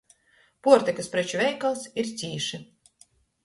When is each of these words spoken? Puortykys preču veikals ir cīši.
Puortykys 0.67 1.11
preču 1.17 1.39
veikals 1.43 1.87
ir 2.05 2.13
cīši. 2.23 2.63